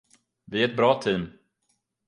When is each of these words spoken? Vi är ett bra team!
Vi 0.45 0.63
är 0.63 0.69
ett 0.69 0.77
bra 0.77 1.01
team! 1.01 1.27